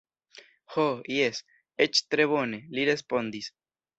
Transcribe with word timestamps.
Ho 0.75 0.85
jes, 1.15 1.41
eĉ 1.85 2.01
tre 2.15 2.27
bone, 2.33 2.63
li 2.79 2.89
respondis. 2.93 3.53